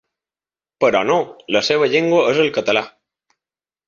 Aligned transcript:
Però 0.85 1.01
no, 1.09 1.17
la 1.57 1.61
seva 1.67 1.89
llengua 1.93 2.23
és 2.31 2.39
el 2.47 2.53
català. 2.57 2.83